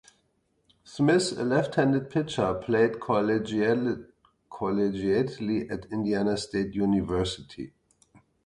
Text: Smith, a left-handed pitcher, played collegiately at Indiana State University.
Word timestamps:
Smith, 0.83 1.37
a 1.37 1.43
left-handed 1.43 2.09
pitcher, 2.09 2.55
played 2.55 2.93
collegiately 2.93 4.01
at 5.71 5.85
Indiana 5.91 6.35
State 6.37 6.73
University. 6.73 7.71